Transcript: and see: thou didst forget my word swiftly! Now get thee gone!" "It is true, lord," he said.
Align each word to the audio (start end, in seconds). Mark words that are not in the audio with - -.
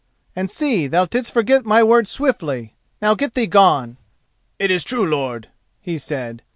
and 0.35 0.49
see: 0.49 0.87
thou 0.87 1.05
didst 1.05 1.31
forget 1.31 1.63
my 1.63 1.83
word 1.83 2.07
swiftly! 2.07 2.75
Now 3.03 3.13
get 3.13 3.35
thee 3.35 3.45
gone!" 3.45 3.97
"It 4.57 4.71
is 4.71 4.83
true, 4.83 5.05
lord," 5.05 5.49
he 5.79 5.99
said. 5.99 6.41